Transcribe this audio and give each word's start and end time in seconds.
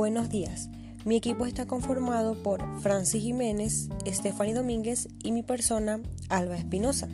Buenos 0.00 0.30
días. 0.30 0.70
Mi 1.04 1.16
equipo 1.16 1.44
está 1.44 1.66
conformado 1.66 2.42
por 2.42 2.62
Francis 2.80 3.20
Jiménez, 3.20 3.90
Stephanie 4.06 4.54
Domínguez 4.54 5.08
y 5.22 5.30
mi 5.30 5.42
persona, 5.42 6.00
Alba 6.30 6.56
Espinosa. 6.56 7.06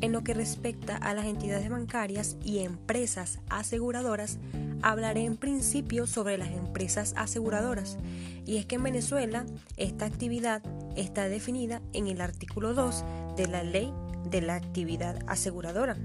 En 0.00 0.12
lo 0.12 0.24
que 0.24 0.32
respecta 0.32 0.96
a 0.96 1.12
las 1.12 1.26
entidades 1.26 1.68
bancarias 1.68 2.38
y 2.42 2.60
empresas 2.60 3.40
aseguradoras, 3.50 4.38
hablaré 4.80 5.26
en 5.26 5.36
principio 5.36 6.06
sobre 6.06 6.38
las 6.38 6.52
empresas 6.52 7.12
aseguradoras. 7.14 7.98
Y 8.46 8.56
es 8.56 8.64
que 8.64 8.76
en 8.76 8.84
Venezuela 8.84 9.44
esta 9.76 10.06
actividad 10.06 10.62
está 10.96 11.28
definida 11.28 11.82
en 11.92 12.06
el 12.06 12.22
artículo 12.22 12.72
2 12.72 13.04
de 13.36 13.48
la 13.48 13.64
ley 13.64 13.92
de 14.30 14.40
la 14.40 14.54
actividad 14.54 15.18
aseguradora, 15.26 15.98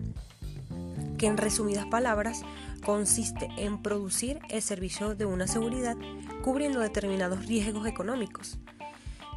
en 1.25 1.37
resumidas 1.37 1.85
palabras 1.85 2.41
consiste 2.83 3.49
en 3.57 3.81
producir 3.81 4.39
el 4.49 4.61
servicio 4.61 5.15
de 5.15 5.25
una 5.25 5.47
seguridad 5.47 5.95
cubriendo 6.43 6.79
determinados 6.79 7.45
riesgos 7.45 7.87
económicos 7.87 8.59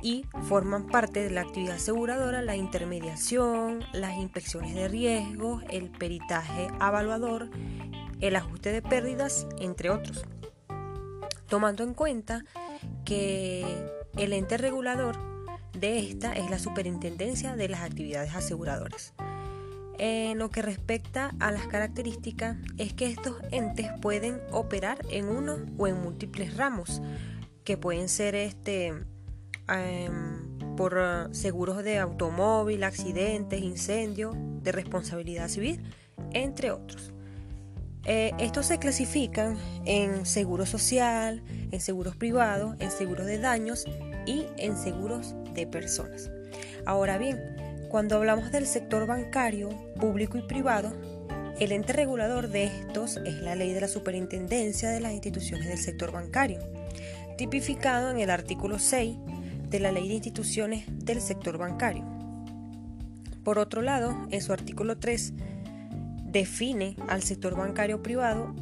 y 0.02 0.26
forman 0.42 0.86
parte 0.86 1.22
de 1.22 1.30
la 1.30 1.42
actividad 1.42 1.76
aseguradora 1.76 2.42
la 2.42 2.56
intermediación, 2.56 3.84
las 3.92 4.16
inspecciones 4.16 4.74
de 4.74 4.88
riesgos, 4.88 5.64
el 5.70 5.90
peritaje 5.90 6.68
evaluador, 6.80 7.50
el 8.20 8.36
ajuste 8.36 8.70
de 8.70 8.82
pérdidas, 8.82 9.46
entre 9.58 9.90
otros. 9.90 10.24
Tomando 11.48 11.82
en 11.82 11.94
cuenta 11.94 12.44
que 13.04 13.64
el 14.16 14.32
ente 14.32 14.56
regulador 14.56 15.16
de 15.72 15.98
esta 15.98 16.32
es 16.32 16.50
la 16.50 16.58
Superintendencia 16.58 17.56
de 17.56 17.68
las 17.68 17.80
Actividades 17.80 18.34
Aseguradoras. 18.34 19.14
En 19.98 20.38
lo 20.38 20.50
que 20.50 20.62
respecta 20.62 21.34
a 21.40 21.50
las 21.50 21.66
características, 21.66 22.56
es 22.76 22.92
que 22.92 23.06
estos 23.06 23.36
entes 23.50 23.88
pueden 24.00 24.40
operar 24.52 24.98
en 25.10 25.26
uno 25.26 25.58
o 25.76 25.88
en 25.88 26.00
múltiples 26.00 26.56
ramos, 26.56 27.02
que 27.64 27.76
pueden 27.76 28.08
ser 28.08 28.36
este, 28.36 28.94
em, 29.68 30.76
por 30.76 30.94
uh, 30.94 31.34
seguros 31.34 31.82
de 31.82 31.98
automóvil, 31.98 32.84
accidentes, 32.84 33.60
incendios, 33.60 34.36
de 34.62 34.70
responsabilidad 34.70 35.48
civil, 35.48 35.82
entre 36.32 36.70
otros. 36.70 37.12
Eh, 38.04 38.32
estos 38.38 38.66
se 38.66 38.78
clasifican 38.78 39.58
en 39.84 40.24
seguro 40.24 40.64
social, 40.64 41.42
en 41.72 41.80
seguros 41.80 42.16
privados, 42.16 42.76
en 42.78 42.90
seguros 42.90 43.26
de 43.26 43.38
daños 43.38 43.84
y 44.24 44.46
en 44.56 44.76
seguros 44.76 45.34
de 45.52 45.66
personas. 45.66 46.30
Ahora 46.86 47.18
bien, 47.18 47.57
cuando 47.88 48.16
hablamos 48.16 48.52
del 48.52 48.66
sector 48.66 49.06
bancario, 49.06 49.70
público 49.98 50.36
y 50.36 50.42
privado, 50.42 50.92
el 51.58 51.72
ente 51.72 51.94
regulador 51.94 52.48
de 52.48 52.64
estos 52.64 53.16
es 53.24 53.40
la 53.40 53.54
ley 53.54 53.72
de 53.72 53.80
la 53.80 53.88
superintendencia 53.88 54.90
de 54.90 55.00
las 55.00 55.12
instituciones 55.12 55.68
del 55.68 55.78
sector 55.78 56.12
bancario, 56.12 56.60
tipificado 57.38 58.10
en 58.10 58.20
el 58.20 58.30
artículo 58.30 58.78
6 58.78 59.16
de 59.70 59.80
la 59.80 59.90
ley 59.90 60.06
de 60.06 60.14
instituciones 60.14 60.84
del 61.04 61.20
sector 61.20 61.56
bancario. 61.56 62.04
Por 63.42 63.58
otro 63.58 63.80
lado, 63.80 64.14
en 64.30 64.42
su 64.42 64.52
artículo 64.52 64.98
3, 64.98 65.32
define 66.24 66.94
al 67.08 67.22
sector 67.22 67.56
bancario 67.56 68.02
privado 68.02 68.54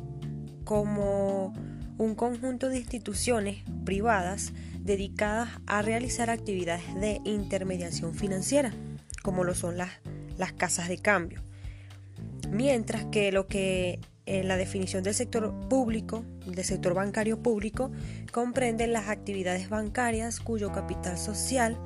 como 0.64 1.52
un 1.98 2.14
conjunto 2.14 2.68
de 2.68 2.78
instituciones 2.78 3.64
privadas 3.84 4.52
dedicadas 4.78 5.48
a 5.66 5.82
realizar 5.82 6.30
actividades 6.30 6.94
de 6.94 7.20
intermediación 7.24 8.14
financiera 8.14 8.72
como 9.26 9.42
lo 9.42 9.56
son 9.56 9.76
las, 9.76 9.90
las 10.38 10.52
casas 10.52 10.88
de 10.88 10.98
cambio. 10.98 11.42
Mientras 12.48 13.06
que 13.06 13.32
lo 13.32 13.48
que 13.48 13.98
en 14.24 14.44
eh, 14.44 14.44
la 14.44 14.56
definición 14.56 15.02
del 15.02 15.14
sector 15.14 15.52
público, 15.68 16.24
del 16.46 16.64
sector 16.64 16.94
bancario 16.94 17.42
público, 17.42 17.90
comprende 18.30 18.86
las 18.86 19.08
actividades 19.08 19.68
bancarias 19.68 20.38
cuyo 20.38 20.70
capital 20.70 21.18
social 21.18 21.76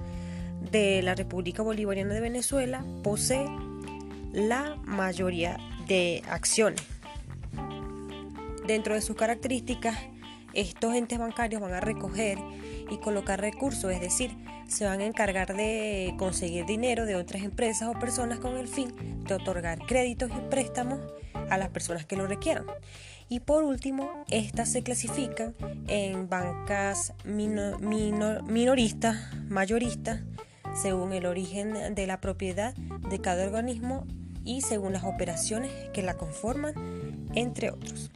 de 0.71 1.01
la 1.01 1.15
República 1.15 1.62
Bolivariana 1.62 2.12
de 2.12 2.21
Venezuela 2.21 2.84
posee 3.03 3.47
la 4.34 4.77
mayoría 4.84 5.57
de 5.89 6.22
acciones. 6.28 6.83
Dentro 8.67 8.93
de 8.93 9.01
sus 9.01 9.17
características, 9.17 9.97
estos 10.55 10.94
entes 10.94 11.19
bancarios 11.19 11.61
van 11.61 11.75
a 11.75 11.81
recoger 11.81 12.38
y 12.91 12.99
colocar 12.99 13.41
recursos, 13.41 13.93
es 13.93 14.00
decir, 14.00 14.37
se 14.69 14.84
van 14.84 15.00
a 15.00 15.05
encargar 15.05 15.56
de 15.56 16.15
conseguir 16.19 16.66
dinero 16.66 17.06
de 17.06 17.16
otras 17.16 17.43
empresas 17.43 17.88
o 17.88 17.99
personas 17.99 18.38
con 18.38 18.56
el 18.56 18.69
fin 18.69 18.93
de 19.25 19.34
otorgar 19.34 19.78
créditos 19.87 20.31
y 20.31 20.50
préstamos 20.50 21.00
a 21.49 21.59
las 21.59 21.71
personas 21.71 22.06
que 22.06 22.16
lo 22.16 22.27
requieran. 22.27 22.65
Y 23.28 23.41
por 23.41 23.62
último, 23.62 24.25
estas 24.28 24.71
se 24.71 24.83
clasifican 24.83 25.55
en 25.87 26.28
bancas 26.28 27.12
minoristas, 27.25 29.16
mayoristas, 29.49 30.21
según 30.75 31.12
el 31.12 31.27
origen 31.27 31.94
de 31.94 32.06
la 32.06 32.21
propiedad 32.21 32.75
de 32.75 33.21
cada 33.21 33.44
organismo 33.44 34.06
y 34.44 34.62
según 34.62 34.93
las 34.93 35.05
operaciones 35.05 35.71
que 35.93 36.03
la 36.03 36.15
conforman, 36.15 36.75
entre 37.34 37.71
otros. 37.71 38.10